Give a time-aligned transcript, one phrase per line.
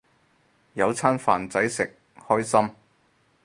[0.73, 2.75] 有餐飯仔食，開心